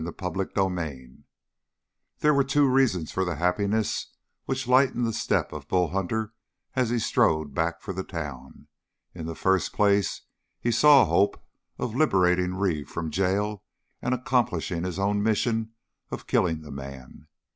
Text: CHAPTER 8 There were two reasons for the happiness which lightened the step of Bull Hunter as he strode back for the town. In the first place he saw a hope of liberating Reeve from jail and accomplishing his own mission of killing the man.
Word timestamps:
CHAPTER 0.03 0.79
8 0.79 1.09
There 2.21 2.33
were 2.33 2.43
two 2.43 2.67
reasons 2.67 3.11
for 3.11 3.23
the 3.23 3.35
happiness 3.35 4.15
which 4.45 4.67
lightened 4.67 5.05
the 5.05 5.13
step 5.13 5.53
of 5.53 5.67
Bull 5.67 5.89
Hunter 5.89 6.33
as 6.75 6.89
he 6.89 6.97
strode 6.97 7.53
back 7.53 7.83
for 7.83 7.93
the 7.93 8.03
town. 8.03 8.65
In 9.13 9.27
the 9.27 9.35
first 9.35 9.73
place 9.73 10.21
he 10.59 10.71
saw 10.71 11.03
a 11.03 11.05
hope 11.05 11.39
of 11.77 11.93
liberating 11.93 12.55
Reeve 12.55 12.89
from 12.89 13.11
jail 13.11 13.63
and 14.01 14.15
accomplishing 14.15 14.85
his 14.85 14.97
own 14.97 15.21
mission 15.21 15.71
of 16.09 16.25
killing 16.25 16.61
the 16.61 16.71
man. 16.71 17.27